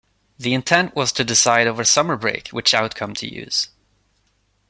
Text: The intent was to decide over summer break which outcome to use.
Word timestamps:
The 0.39 0.55
intent 0.55 0.95
was 0.95 1.11
to 1.11 1.23
decide 1.23 1.67
over 1.67 1.83
summer 1.83 2.15
break 2.17 2.47
which 2.47 2.73
outcome 2.73 3.13
to 3.13 3.31
use. 3.31 3.67